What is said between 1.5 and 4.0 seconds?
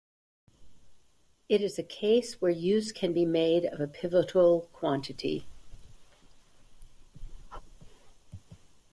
is a case where use can be made of a